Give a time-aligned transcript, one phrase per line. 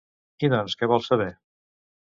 [0.47, 1.31] I doncs, què vol saber?